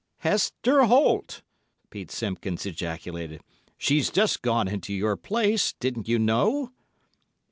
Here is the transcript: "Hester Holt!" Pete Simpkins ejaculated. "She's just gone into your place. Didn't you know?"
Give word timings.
"Hester 0.21 0.85
Holt!" 0.85 1.43
Pete 1.91 2.09
Simpkins 2.09 2.65
ejaculated. 2.65 3.43
"She's 3.77 4.09
just 4.09 4.41
gone 4.41 4.67
into 4.67 4.95
your 4.95 5.15
place. 5.15 5.73
Didn't 5.79 6.07
you 6.07 6.17
know?" 6.17 6.71